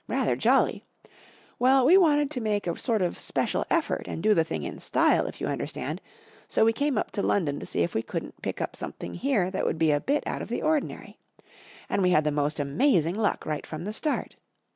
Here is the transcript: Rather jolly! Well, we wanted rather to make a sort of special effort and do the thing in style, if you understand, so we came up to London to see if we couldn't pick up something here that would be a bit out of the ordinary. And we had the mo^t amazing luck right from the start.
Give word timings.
Rather 0.07 0.35
jolly! 0.35 0.83
Well, 1.59 1.85
we 1.85 1.95
wanted 1.95 2.21
rather 2.21 2.29
to 2.33 2.41
make 2.41 2.65
a 2.65 2.79
sort 2.79 3.03
of 3.03 3.19
special 3.19 3.65
effort 3.69 4.07
and 4.07 4.23
do 4.23 4.33
the 4.33 4.43
thing 4.43 4.63
in 4.63 4.79
style, 4.79 5.27
if 5.27 5.39
you 5.39 5.45
understand, 5.45 6.01
so 6.47 6.65
we 6.65 6.73
came 6.73 6.97
up 6.97 7.11
to 7.11 7.21
London 7.21 7.59
to 7.59 7.67
see 7.67 7.81
if 7.83 7.93
we 7.93 8.01
couldn't 8.01 8.41
pick 8.41 8.61
up 8.61 8.75
something 8.75 9.13
here 9.13 9.51
that 9.51 9.63
would 9.63 9.77
be 9.77 9.91
a 9.91 9.99
bit 10.01 10.23
out 10.25 10.41
of 10.41 10.49
the 10.49 10.63
ordinary. 10.63 11.19
And 11.87 12.01
we 12.01 12.09
had 12.09 12.23
the 12.23 12.31
mo^t 12.31 12.59
amazing 12.59 13.13
luck 13.13 13.45
right 13.45 13.67
from 13.67 13.83
the 13.83 13.93
start. 13.93 14.37